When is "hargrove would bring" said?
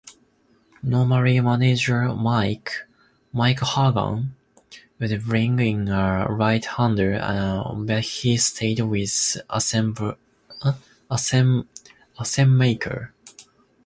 3.59-5.59